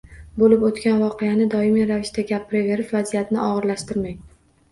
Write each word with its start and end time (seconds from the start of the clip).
Bo‘lib 0.43 0.63
o‘tgan 0.67 0.95
voqeani 1.01 1.45
doimiy 1.55 1.85
ravishda 1.91 2.25
gapiraverib 2.31 2.89
vaziyatni 2.97 3.43
og‘irlashtirmang. 3.43 4.19